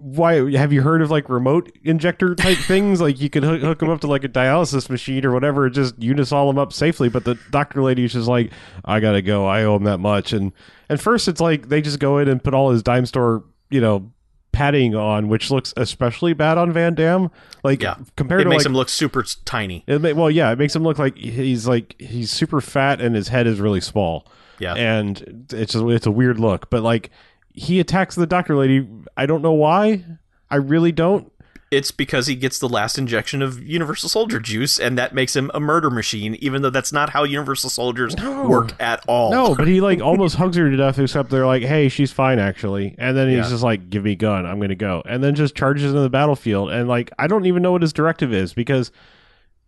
[0.00, 3.00] why have you heard of like remote injector type things?
[3.00, 5.98] Like you could hook, hook them up to like a dialysis machine or whatever just
[6.00, 7.08] unisol them up safely.
[7.08, 8.52] But the doctor lady is just like
[8.84, 9.46] i gotta go.
[9.46, 10.32] I owe him that much.
[10.32, 10.52] And
[10.88, 13.80] and first it's like they just go in and put all his dime store you
[13.80, 14.10] know
[14.54, 17.30] padding on, which looks especially bad on Van Damme.
[17.62, 17.96] Like Yeah.
[18.16, 19.82] compared It to makes like him look super tiny.
[19.86, 23.14] it ma- well, yeah, it makes him look like he's like he's super fat and
[23.14, 24.26] his head is really small.
[24.60, 24.74] Yeah.
[24.74, 26.70] and it's just, it's a weird look.
[26.70, 27.10] But like
[27.52, 28.86] he attacks the doctor lady.
[29.16, 30.04] I don't know why.
[30.50, 31.30] I really don't.
[31.74, 35.50] It's because he gets the last injection of Universal Soldier juice, and that makes him
[35.54, 38.48] a murder machine, even though that's not how Universal Soldiers No.
[38.48, 39.30] work at all.
[39.30, 40.98] No, but he like almost hugs her to death.
[40.98, 43.48] Except they're like, "Hey, she's fine actually," and then he's Yeah.
[43.50, 46.70] just like, "Give me gun, I'm gonna go," and then just charges into the battlefield.
[46.70, 48.90] And like, I don't even know what his directive is because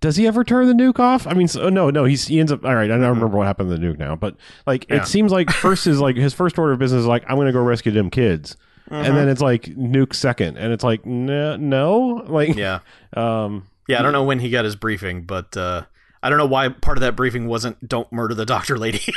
[0.01, 1.27] does he ever turn the nuke off?
[1.27, 2.05] I mean, so, no, no.
[2.05, 2.85] He's, he ends up all right.
[2.85, 3.15] I don't mm-hmm.
[3.15, 4.97] remember what happened to the nuke now, but like, Yeah.
[4.97, 7.53] it seems like first is like his first order of business is like, I'm gonna
[7.53, 8.57] go rescue them kids.
[8.91, 12.81] And then it's like nuke second, and it's like no, no, like Yeah.
[13.17, 15.83] um, Yeah, I don't know when he got his briefing, but uh,
[16.23, 19.01] I don't know why part of that briefing wasn't "Don't murder the doctor lady."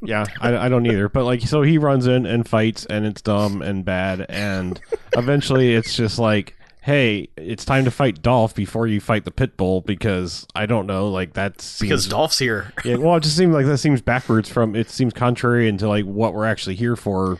[0.00, 1.08] Yeah, I, I don't either.
[1.08, 4.80] But like, so he runs in and fights, and it's dumb and bad, and
[5.16, 9.56] eventually it's just like, hey, it's time to fight Dolph before you fight the pit
[9.56, 11.80] bull because I don't know, like that seems.
[11.88, 12.72] because Dolph's here.
[12.84, 14.76] yeah, well, it just seems like that seems backwards from.
[14.76, 17.38] It seems contrary into like what we're actually here for.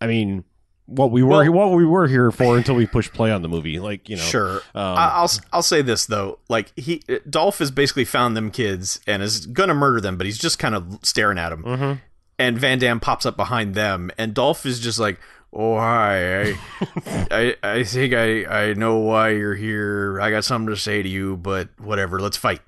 [0.00, 0.42] I mean,
[0.90, 3.48] what we were Well- what we were here for until we push play on the
[3.48, 3.78] movie.
[3.78, 4.56] Like you know, Sure.
[4.74, 9.00] Um, I- I'll I'll say this though, like he Dolph has basically found them kids
[9.06, 11.62] and is gonna murder them, but he's just kind of staring at them.
[11.64, 12.00] Mhm.
[12.38, 15.20] And Van Damme pops up behind them, and Dolph is just like,
[15.52, 16.56] "Oh hi, I
[17.30, 20.18] I, I think I I know why you're here.
[20.20, 22.60] I got something to say to you, but whatever, let's fight."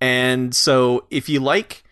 [0.00, 1.82] And so if you like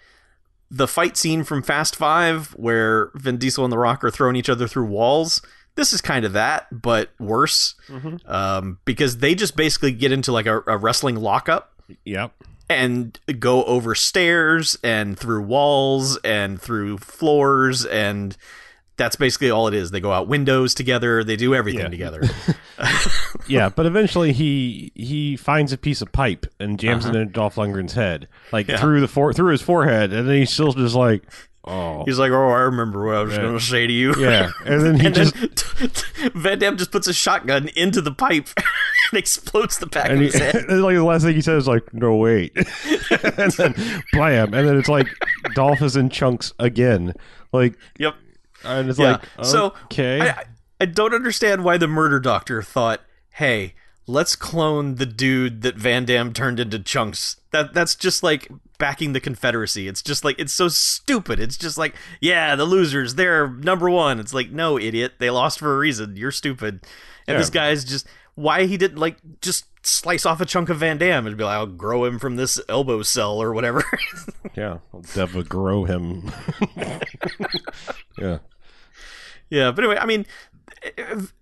[0.70, 4.48] the fight scene from Fast Five, where Vin Diesel and The Rock are throwing each
[4.48, 5.42] other through walls.
[5.76, 8.28] This is kind of that, but worse, Mhm.
[8.30, 11.72] um, because they just basically get into like a, a wrestling lockup
[12.04, 12.32] Yep.
[12.70, 18.36] and go over stairs and through walls and through floors, and
[18.96, 19.90] that's basically all it is.
[19.90, 21.24] They go out windows together.
[21.24, 21.88] They do everything Yeah.
[21.88, 22.22] together.
[23.48, 27.14] yeah, but eventually he he finds a piece of pipe and jams Uh-huh.
[27.16, 28.76] it into Dolph Lundgren's head, like Yeah.
[28.78, 31.24] through the for- through his forehead, and then he's still just like,
[31.64, 33.42] oh, He's like, "Oh, I remember what I was Yeah.
[33.42, 35.90] going to say to you." yeah, and then he and just then
[36.34, 40.18] Van Damme just puts a shotgun into the pipe and explodes the back and, of
[40.20, 40.54] he, his head.
[40.56, 43.74] and like the last thing he says is like, no wait, and then
[44.12, 45.08] blam, and then it's like
[45.54, 47.14] Dolph is in chunks again,
[47.52, 48.14] like, Yep.
[48.64, 49.18] and it's Yeah.
[49.38, 50.44] like, so okay, I, I-
[50.80, 53.00] I don't understand why the murder doctor thought,
[53.30, 53.74] "Hey,
[54.08, 58.48] let's clone the dude that Van Damme turned into chunks." That that's just like
[58.84, 59.88] backing the Confederacy.
[59.88, 61.40] It's just like it's so stupid.
[61.40, 64.20] It's just like, yeah, the losers, they're number one.
[64.20, 66.16] It's like, no, idiot, they lost for a reason.
[66.18, 66.80] You're stupid.
[67.26, 67.38] And Yeah.
[67.38, 71.26] this guy's just why he didn't like just slice off a chunk of Van Damme
[71.26, 73.82] and be like, I'll grow him from this elbow cell or whatever.
[74.54, 76.30] yeah, I'll Deva grow him,
[78.18, 78.38] yeah,
[79.48, 80.26] Yeah, but anyway, I mean,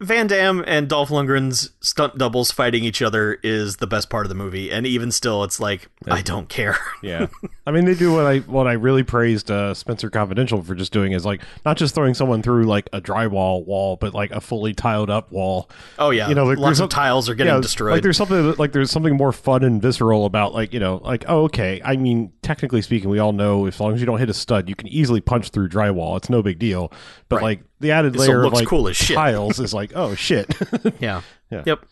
[0.01, 4.29] Van Damme and Dolph Lundgren's stunt doubles fighting each other is the best part of
[4.29, 6.79] the movie, and even still, it's like I don't care.
[7.03, 7.27] Yeah,
[7.67, 10.93] I mean they do what I what I really praised uh, Spenser Confidential for just
[10.93, 14.41] doing is like not just throwing someone through like a drywall wall, but like a
[14.41, 15.69] fully tiled up wall.
[15.99, 17.93] Oh yeah, You know, like, lots of tiles are getting yeah, destroyed.
[17.95, 21.25] Like there's something like there's something more fun and visceral about like you know like
[21.27, 24.31] oh okay I mean technically speaking we all know as long as you don't hit
[24.31, 26.93] a stud you can easily punch through drywall it's no big deal
[27.29, 27.43] but Right.
[27.43, 29.12] like the added layer of looks like cool as shit.
[29.15, 30.55] Tiles is like oh shit.
[31.01, 31.23] yeah.
[31.51, 31.63] Yeah.
[31.67, 31.85] Yep.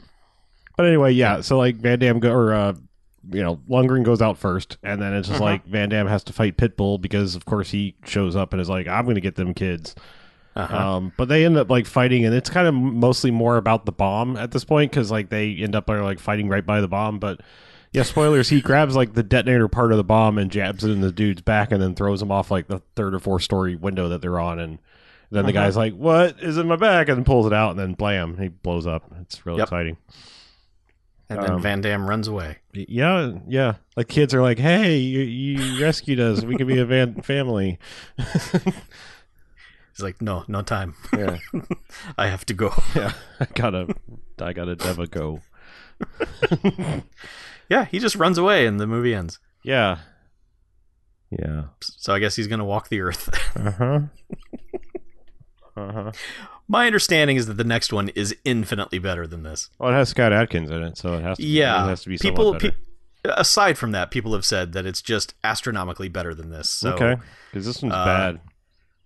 [0.76, 1.40] But anyway, yeah.
[1.42, 2.72] So like Van Damme go or uh,
[3.30, 5.50] you know Lundgren goes out first, and then it's just Uh-huh.
[5.50, 8.68] like Van Damme has to fight Pitbull because of course he shows up and is
[8.68, 9.94] like I'm going to get them kids.
[10.56, 10.76] Uh-huh.
[10.76, 13.92] Um, but they end up like fighting, and it's kind of mostly more about the
[13.92, 17.18] bomb at this point because like they end up like fighting right by the bomb.
[17.18, 17.40] But
[17.92, 18.48] yeah, spoilers.
[18.48, 21.42] He grabs like the detonator part of the bomb and jabs it in the dude's
[21.42, 24.40] back, and then throws him off like the third or fourth story window that they're
[24.40, 24.78] on, and
[25.30, 25.52] then the Uh-huh.
[25.66, 28.48] guy's like, "What is in my back?" and pulls it out, and then blam, he
[28.48, 29.04] blows up.
[29.20, 29.66] It's really Yep.
[29.66, 29.96] exciting.
[31.28, 32.58] and then um, Van Damme runs away.
[32.72, 33.74] Yeah, yeah.
[33.94, 36.42] The kids are like, "Hey, you, you rescued us.
[36.42, 37.78] We can be a van family."
[39.92, 40.94] He's like, no, no time.
[41.16, 41.36] Yeah,
[42.18, 42.72] I have to go.
[42.96, 43.12] yeah.
[43.38, 43.94] I gotta,
[44.40, 45.40] I gotta never go.
[47.68, 49.38] yeah, he just runs away, and the movie ends.
[49.62, 49.98] Yeah,
[51.30, 51.64] yeah.
[51.82, 53.28] So I guess he's gonna walk the earth.
[53.56, 54.00] Uh huh.
[55.80, 56.12] Uh huh.
[56.68, 59.70] My understanding is that the next one is infinitely better than this.
[59.78, 61.42] Well, it has Scott Adkins in it, so it has to.
[61.42, 62.54] Be, Yeah, it has to be people.
[62.54, 62.70] Pe-
[63.24, 66.68] aside from that, people have said that it's just astronomically better than this.
[66.70, 67.16] So, okay,
[67.50, 68.40] because this one's uh, bad.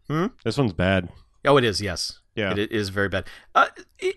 [0.09, 0.27] hmm?
[0.45, 1.09] This one's bad.
[1.45, 1.81] Oh, it is.
[1.81, 2.21] Yes.
[2.35, 2.53] Yeah.
[2.53, 3.27] It, it is very bad.
[3.55, 3.69] Uh,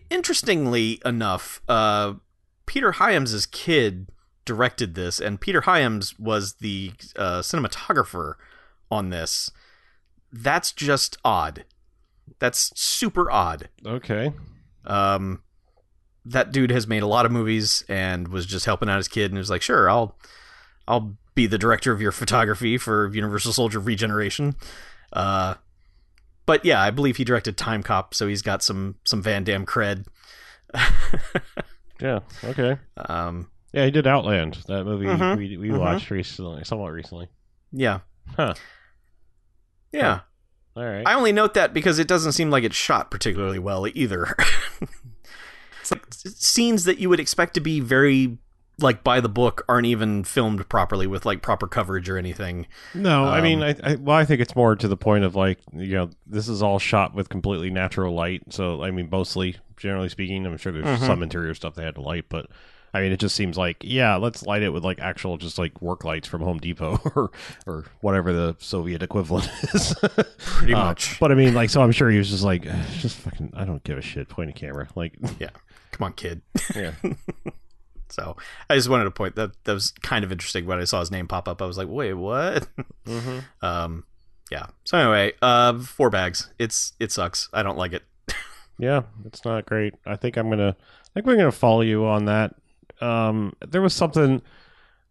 [0.10, 2.14] interestingly enough, uh,
[2.66, 4.08] Peter Hyams' kid
[4.46, 8.34] directed this, and Peter Hyams was the uh, cinematographer
[8.90, 9.52] on this.
[10.32, 11.66] That's just odd.
[12.40, 13.70] That's super odd.
[13.86, 14.32] Okay.
[14.86, 15.42] Um,
[16.26, 19.32] that dude has made a lot of movies and was just helping out his kid
[19.32, 20.18] and was like, sure, I'll
[20.88, 24.56] I'll be the director of your photography for Universal Soldier Regeneration.
[25.14, 25.56] Uh,
[26.46, 30.06] but yeah, I believe he directed Timecop, so he's got some some Van Damme cred.
[32.00, 32.20] Yeah.
[32.44, 32.78] Okay.
[32.98, 34.56] um, Yeah, he did Outland.
[34.68, 35.38] That movie Mhm.
[35.38, 35.80] we we Mhm.
[35.80, 37.28] watched recently, somewhat recently.
[37.72, 38.00] yeah,
[38.36, 38.54] Huh.
[39.92, 40.22] yeah.
[40.78, 41.08] All right.
[41.08, 44.36] I only note that because it doesn't seem like it's shot particularly well either.
[45.82, 48.38] it's like scenes that you would expect to be very
[48.80, 52.68] like by the book aren't even filmed properly with like proper coverage or anything.
[52.94, 55.34] No, I mean, Um, I, I well, I think it's more to the point of
[55.36, 58.44] like you know, this is all shot with completely natural light.
[58.52, 61.08] So I mean, mostly, generally speaking, I'm sure there's Mhm.
[61.08, 62.48] some interior stuff they had to light, but
[62.94, 65.82] I mean, it just seems like yeah, let's light it with like actual just like
[65.82, 67.32] work lights from Home Depot or
[67.66, 69.94] or whatever the Soviet equivalent is.
[70.38, 71.20] Pretty Uh, much.
[71.20, 73.66] But I mean, like, so I'm sure he was just like, "Eh, just fucking, I
[73.66, 74.30] don't give a shit.
[74.30, 75.50] Point a camera, like, yeah,
[75.92, 76.42] Come on, kid.
[76.76, 76.94] yeah,
[78.10, 78.38] So
[78.70, 81.12] I just wanted to point that that was kind of interesting when I saw his
[81.12, 81.62] name pop up.
[81.62, 82.68] I was like, wait, what?
[83.06, 83.40] mm-hmm.
[83.66, 84.06] um,
[84.50, 84.68] yeah.
[84.86, 86.52] So anyway, uh, four bags.
[86.58, 87.50] It's it sucks.
[87.52, 88.04] I don't like it.
[88.80, 89.94] yeah, it's not great.
[90.06, 92.56] I think I'm gonna, I think we're gonna follow you on that.
[93.02, 94.42] Um, there was something,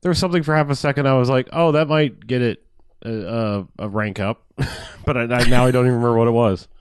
[0.03, 1.07] there was something for half a second.
[1.07, 2.63] I was like, oh, that might get it
[3.05, 4.43] a, a, a rank up,
[5.05, 6.69] but I, I, now I don't even remember what it was.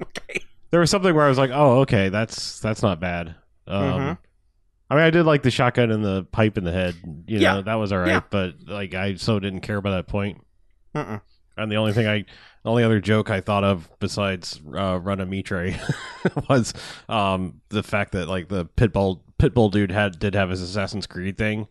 [0.00, 0.40] Okay.
[0.70, 3.34] There was something where I was like, oh, okay, that's that's not bad.
[3.66, 4.18] Um, Mhm.
[4.90, 6.94] I mean, I did like the shotgun and the pipe in the head.
[7.26, 7.60] You know, Yeah.
[7.62, 8.08] that was all right.
[8.08, 8.20] Yeah.
[8.30, 10.40] But like, I so didn't care about that point.
[10.94, 11.20] Mm-mm.
[11.56, 12.26] And the only thing I,
[12.64, 15.74] only other joke I thought of besides uh, Run a Mitre
[16.48, 16.74] was
[17.08, 21.38] um, the fact that like the pitbull pitbull dude had did have his Assassin's Creed
[21.38, 21.68] thing,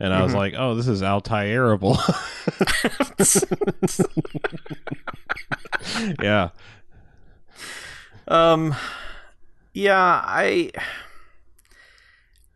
[0.00, 0.36] and I was Mhm.
[0.36, 1.98] like, oh, this is Altairable.
[6.22, 6.50] yeah,
[8.28, 8.74] Um,
[9.72, 10.70] yeah, I,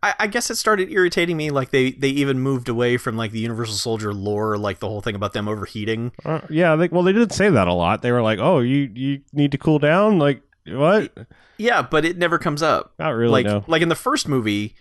[0.03, 1.49] I, I guess it started irritating me.
[1.49, 5.01] Like they, they even moved away from like the Universal Soldier lore, like the whole
[5.01, 6.11] thing about them overheating.
[6.25, 6.75] uh, yeah.
[6.75, 8.01] They, well, they did say that a lot.
[8.01, 10.19] They were like, oh, you you need to cool down.
[10.19, 11.11] Like what?
[11.57, 12.93] Yeah, but it never comes up.
[12.99, 13.31] Not really.
[13.31, 13.63] like, no.
[13.67, 14.75] like in the first movie,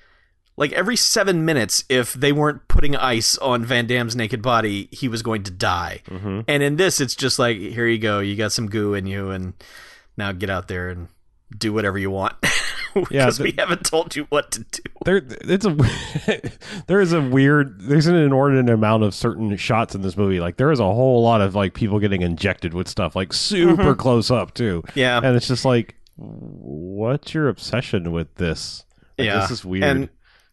[0.57, 5.07] like every seven minutes, if they weren't putting ice on Van Damme's naked body, he
[5.09, 6.03] was going to die.
[6.09, 9.07] hmm And in this, it's just like, here you go, you got some goo in
[9.07, 9.55] you, and
[10.17, 11.09] now get out there and
[11.57, 12.35] do whatever you want.
[13.11, 14.83] Yeah, because the- we haven't told you what to do.
[15.05, 15.77] There, it's a
[16.87, 17.81] there is a weird.
[17.81, 20.41] There's an inordinate amount of certain shots in this movie.
[20.41, 23.95] Like there is a whole lot of like people getting injected with stuff, like super
[23.95, 23.99] Mhm.
[23.99, 24.83] close up too.
[24.95, 28.85] Yeah, And it's just like, what's your obsession with this?
[29.19, 29.41] Like, yeah.
[29.41, 29.85] this is weird.
[29.85, 30.09] And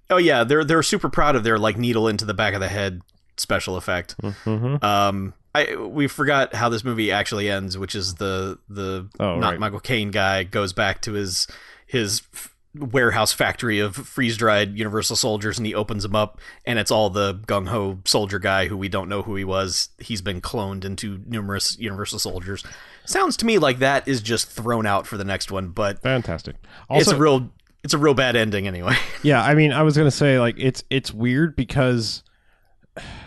[0.09, 2.67] oh yeah, they're they're super proud of their like needle into the back of the
[2.69, 3.01] head
[3.37, 4.15] special effect.
[4.21, 4.83] Mhm.
[4.83, 9.51] Um, I we forgot how this movie actually ends, which is the the Oh, not
[9.51, 9.59] right.
[9.59, 11.47] Michael Caine guy goes back to his
[11.89, 16.77] his f- warehouse factory of freeze dried Universal soldiers, and he opens them up, and
[16.77, 19.89] it's all the gung ho soldier guy who we don't know who he was.
[19.97, 22.63] He's been cloned into numerous Universal soldiers.
[23.05, 26.55] Sounds to me like that is just thrown out for the next one, but Fantastic.
[26.89, 27.49] Also, it's a real
[27.83, 28.95] it's a real bad ending anyway.
[29.23, 29.41] yeah.
[29.43, 32.21] I mean, I was gonna say like it's it's weird because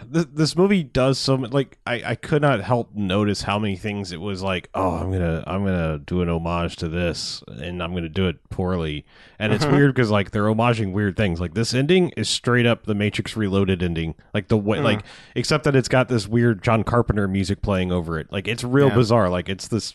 [0.07, 1.53] this, this movie does so much.
[1.53, 4.69] Like I, I could not help notice how many things it was like.
[4.75, 8.37] Oh, I'm gonna I'm gonna do an homage to this, and I'm gonna do it
[8.51, 9.05] poorly.
[9.39, 9.73] And it's Mhm.
[9.73, 11.41] weird because like they're homaging weird things.
[11.41, 14.15] Like this ending is straight up the Matrix Reloaded ending.
[14.35, 15.03] Like the way like
[15.35, 18.31] except that it's got this weird John Carpenter music playing over it.
[18.31, 18.95] Like it's real Yeah.
[18.97, 19.29] bizarre.
[19.31, 19.95] Like it's this.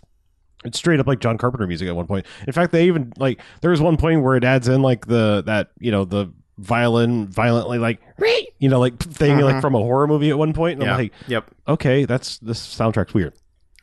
[0.65, 2.25] It's straight up like John Carpenter music at one point.
[2.47, 5.43] In fact, they even like there was one point where it adds in like the
[5.45, 7.99] that you know the violin violently like
[8.59, 9.61] you know like thing like Mhm.
[9.61, 10.79] from a horror movie at one point.
[10.79, 10.91] And yeah.
[10.93, 11.45] I'm like, yep.
[11.67, 13.33] okay, that's this soundtrack's weird.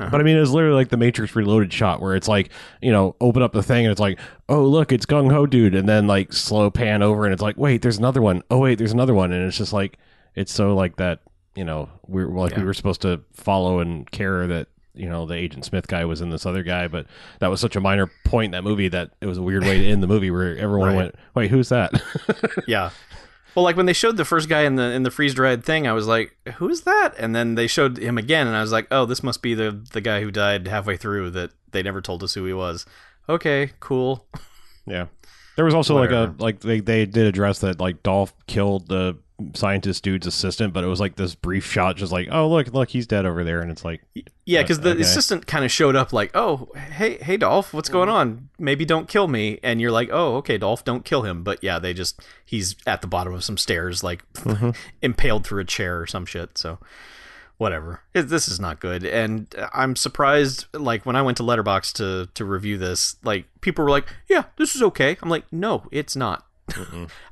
[0.01, 0.11] Uh-huh.
[0.11, 2.51] But I mean, it was literally like the Matrix Reloaded shot where it's like,
[2.83, 5.77] you know, open up the thing and it's like, oh, look, it's Gung Ho Dude.
[5.77, 8.43] And then like slow pan over and it's like, wait, there's another one.
[8.51, 9.31] Oh, wait, there's another one.
[9.33, 9.99] And it's just like,
[10.35, 11.21] it's so like that,
[11.55, 15.35] you know, we're like we were supposed to follow and care that, you know, the
[15.35, 16.89] Agent Smith guy was in this other guy.
[16.89, 17.07] But
[17.41, 19.79] that was such a minor point in that movie that it was a weird way
[19.79, 20.97] to end the movie where everyone Right.
[20.97, 21.93] went, wait, who's that?
[22.67, 22.91] Yeah.
[23.55, 25.87] Well, like when they showed the first guy in the in the freeze dried thing,
[25.87, 28.73] I was like, "Who is that?" And then they showed him again, and I was
[28.73, 32.01] like, "Oh, this must be the the guy who died halfway through that they never
[32.01, 32.85] told us who he was."
[33.29, 34.27] Okay, cool.
[34.87, 35.07] Yeah.
[35.57, 39.17] There was also like a like they they did address that like Dolph killed the
[39.55, 42.89] scientist dude's assistant, but it was like this brief shot, just like oh look look
[42.91, 44.01] he's dead over there, and it's like
[44.47, 45.01] Yeah, because the Okay.
[45.01, 48.49] assistant kind of showed up like, "Oh, hey, hey, Dolph, what's going on?
[48.59, 51.79] Maybe don't kill me." And you're like, "Oh, okay, Dolph, don't kill him." But yeah,
[51.81, 54.77] they just he's at the bottom of some stairs, like Mhm.
[55.03, 56.57] impaled through a chair or some shit.
[56.57, 56.79] So
[57.57, 58.01] whatever.
[58.15, 60.67] It, this is not good, and I'm surprised.
[60.73, 64.45] Like when I went to Letterboxd to to review this, like people were like, "Yeah,
[64.59, 66.47] this is okay." I'm like, "No, it's not."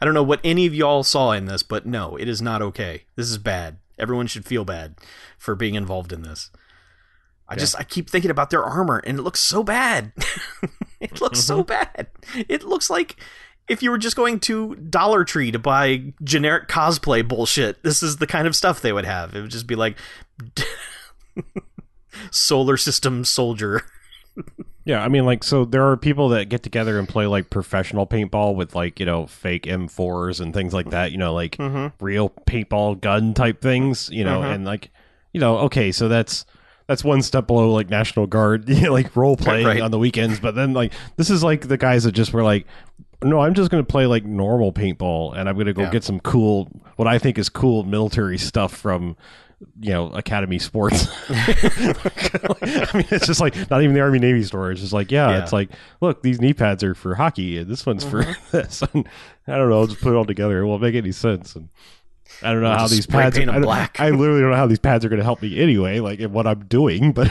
[0.01, 2.63] I don't know what any of y'all saw in this, but no, it is not
[2.63, 3.05] okay.
[3.17, 3.79] This is bad.
[3.99, 4.97] Everyone should feel bad
[5.39, 6.51] for being involved in this.
[7.49, 10.13] I just I keep thinking about their armor and it looks so bad.
[11.01, 11.69] it looks so mm-hmm.
[11.69, 12.07] bad.
[12.49, 13.17] It looks like
[13.69, 18.17] if you were just going to Dollar Tree to buy generic cosplay bullshit, this is
[18.17, 19.35] the kind of stuff they would have.
[19.35, 19.99] It would just be like
[22.31, 23.83] solar system soldier.
[24.85, 28.07] Yeah, I mean, like, so there are people that get together and play like professional
[28.07, 31.13] paintball with like you know fake M4s and things like that.
[31.13, 32.05] You know, like Mm-hmm.
[32.05, 34.11] real paintball gun type things.
[34.11, 34.55] You know, Mhm.
[34.55, 34.91] and like
[35.33, 36.45] you know, okay, so that's
[36.89, 39.81] that's one step below like National Guard, like role playing Right.
[39.81, 40.41] on the weekends.
[40.41, 42.67] But then like this is like the guys that just were like.
[43.25, 45.91] No, I'm just going to play like normal paintball, and I'm going to go Yeah.
[45.91, 49.17] get some cool, what I think is cool military stuff from,
[49.81, 51.07] you know, Academy Sports.
[51.29, 54.71] I mean, it's just like not even the Army Navy store.
[54.73, 55.43] It's just like, yeah, Yeah.
[55.43, 55.71] it's like,
[56.01, 58.51] look, these knee pads are for hockey, and this one's for Mm-hmm.
[58.57, 58.83] this.
[58.93, 59.09] And
[59.47, 59.81] I don't know.
[59.81, 60.61] I'll just put it all together.
[60.61, 61.57] It won't make any sense.
[61.57, 61.69] And
[62.43, 63.39] I don't know We'll how these pads.
[63.39, 64.01] Are, I, black.
[64.01, 66.01] I literally don't know how these pads are going to help me anyway.
[66.01, 67.31] Like in what I'm doing, but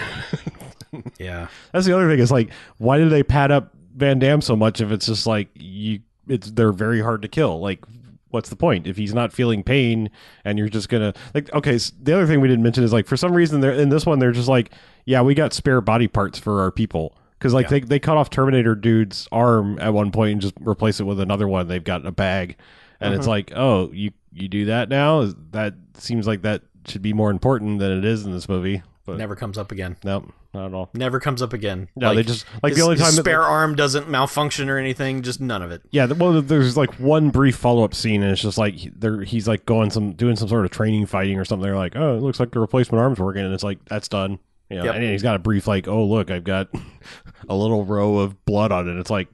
[1.19, 1.47] Yeah.
[1.71, 2.19] that's the other thing.
[2.19, 5.49] Is like, why do they pad up Van Damme so much if it's just like
[5.55, 5.99] you?
[6.27, 7.59] It's they're very hard to kill.
[7.59, 7.83] Like,
[8.31, 10.09] what's the point if he's not feeling pain
[10.43, 11.53] and you're just gonna like?
[11.53, 13.89] Okay, s the other thing we didn't mention is like for some reason they're in
[13.89, 14.71] this one they're just like,
[15.05, 17.15] yeah, we got spare body parts for our people.
[17.37, 17.69] Because like Yeah.
[17.71, 21.19] they, they cut off Terminator dude's arm at one point and just replace it with
[21.19, 22.55] another one they've got in a bag,
[22.99, 23.29] and it's Mhm.
[23.29, 25.27] like, oh, you you do that now?
[25.51, 28.81] That seems like that should be more important than it is in this movie.
[29.05, 29.97] But Never comes up again.
[30.05, 30.89] nope, not at all.
[30.93, 31.87] Never comes up again.
[31.95, 35.21] No, they just like his, the only time that, spare arm doesn't malfunction or anything.
[35.21, 35.81] Just none of it.
[35.91, 39.21] Yeah, well, there's like one brief follow up scene, and it's just like he- there
[39.21, 41.63] he's like going some doing some sort of training fighting or something.
[41.63, 44.39] They're like, oh, it looks like the replacement arm's working, and it's like that's done.
[44.69, 44.95] You know, Yep.
[44.95, 46.69] and he's got a brief like, oh look, I've got
[47.49, 48.99] a little row of blood on it.
[48.99, 49.27] It's like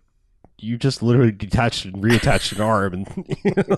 [0.60, 3.78] you just literally detached and reattached an arm, and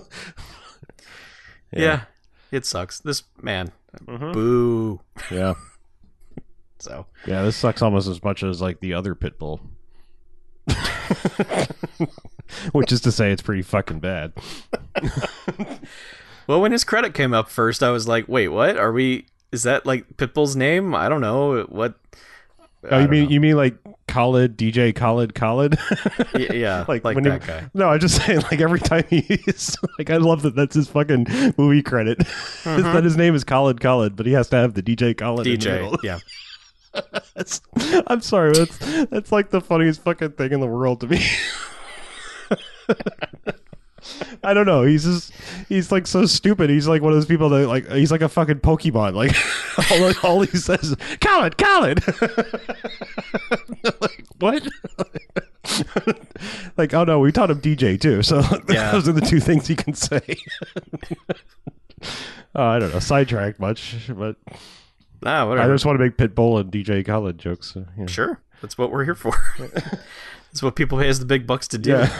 [1.72, 2.02] Yeah.
[2.50, 2.98] It sucks.
[3.00, 3.72] This man.
[4.06, 4.32] Mhm.
[4.32, 5.00] Boo.
[5.30, 5.54] yeah,
[6.80, 7.42] So yeah.
[7.42, 9.60] This sucks almost as much as like the other pit bull.
[12.72, 14.32] Which is to say, it's pretty fucking bad.
[16.46, 18.76] well, when his credit came up first, I was like, wait, what?
[18.76, 19.26] Are we?
[19.52, 20.94] Is that like Pitbull's name?
[20.94, 21.94] I don't know what.
[22.90, 23.30] Oh, you mean know.
[23.30, 23.76] you mean like
[24.08, 25.78] Khaled, DJ Khaled, Khaled?
[26.34, 27.70] Y- yeah, like like, when that he- guy.
[27.74, 31.26] No, I'm just saying, like every time he's like, I love that that's his fucking
[31.58, 32.18] movie credit.
[32.18, 32.82] Mhm.
[32.94, 35.46] that his name is Khaled Khaled, but he has to have the DJ Khaled.
[35.46, 35.94] DJ.
[36.02, 36.20] Yeah.
[38.06, 41.24] I'm sorry, that's that's like the funniest fucking thing in the world to me.
[44.42, 44.82] I don't know.
[44.82, 45.32] He's just
[45.68, 46.70] he's like so stupid.
[46.70, 49.14] He's like one of those people that like he's like a fucking Pokemon.
[49.14, 49.36] Like
[50.24, 52.02] all, all he says is Khaled, Khaled.
[54.00, 54.66] like what?
[56.78, 58.22] like oh no, we taught him DJ too.
[58.22, 58.90] So Yeah.
[58.92, 60.22] those are the two things he can say.
[62.54, 62.98] Oh, I don't know.
[63.00, 64.36] Sidetracked much, but
[65.24, 67.72] Ah, I just want to make Pitbull and DJ Khaled jokes.
[67.74, 68.06] So, yeah.
[68.06, 68.40] Sure.
[68.62, 69.32] That's what we're here for.
[69.58, 71.90] That's what people pay us the big bucks to do.
[71.90, 72.10] Yeah.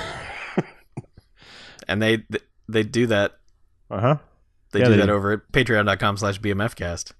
[1.88, 2.22] And they
[2.68, 3.38] they do that.
[3.90, 4.16] Uh huh.
[4.72, 5.12] They Yeah, do they that do.
[5.12, 7.12] over at patreon.com slash bmfcast.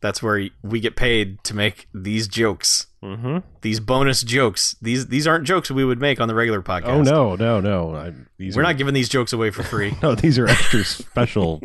[0.00, 2.86] That's where we get paid to make these jokes.
[3.02, 3.38] Mm-hmm.
[3.62, 4.76] These bonus jokes.
[4.82, 6.86] These these aren't jokes we would make on the regular podcast.
[6.88, 7.94] Oh no, no, no!
[7.96, 9.94] I, these We're are, not giving these jokes away for free.
[10.02, 11.60] No, these are extra special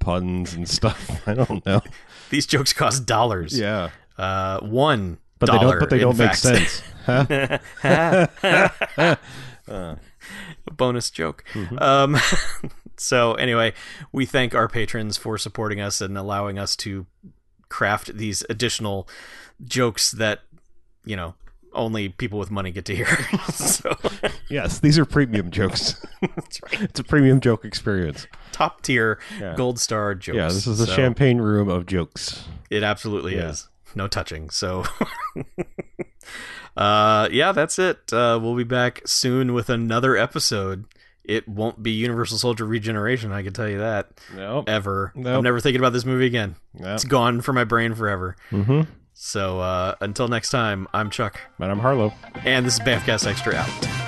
[0.00, 1.26] puns and stuff.
[1.26, 1.80] I don't know.
[2.30, 3.58] These jokes cost dollars.
[3.58, 5.78] Yeah, Uh, one but they don't.
[5.78, 6.38] But they don't make fact.
[6.38, 6.82] sense.
[7.06, 8.36] Huh?
[9.68, 9.96] Uh,
[10.72, 11.44] bonus joke.
[11.54, 11.78] Mm-hmm.
[11.78, 12.16] Um,
[12.96, 13.72] so anyway,
[14.12, 17.06] we thank our patrons for supporting us and allowing us to
[17.68, 19.08] craft these additional
[19.64, 20.40] jokes that
[21.04, 21.34] you know
[21.76, 23.06] only people with money get to hear.
[23.52, 23.94] so
[24.50, 26.04] yes, these are premium jokes.
[26.20, 26.82] that's right.
[26.82, 28.26] It's a premium joke experience.
[28.52, 29.54] Top tier Yeah.
[29.56, 30.36] gold star jokes.
[30.36, 32.44] Yeah, this is the So champagne room of jokes.
[32.70, 33.50] It absolutely Yeah.
[33.50, 33.68] is.
[33.94, 34.50] No touching.
[34.50, 34.84] So
[36.76, 38.12] uh yeah, that's it.
[38.12, 40.84] Uh we'll be back soon with another episode.
[41.24, 44.10] It won't be Universal Soldier Regeneration, I can tell you that.
[44.34, 45.12] No, Ever.
[45.16, 45.38] Nope.
[45.38, 46.54] I'm never thinking about this movie again.
[46.74, 46.94] no.
[46.94, 48.36] It's gone from my brain forever.
[48.50, 48.82] Mm-hmm.
[49.18, 51.40] So uh until next time, I'm Chuck.
[51.58, 52.12] And I'm Harlow.
[52.44, 54.05] And this is Bamfcast Extra out.